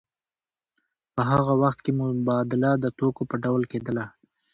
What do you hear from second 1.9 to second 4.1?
مبادله د توکو په ډول کېدله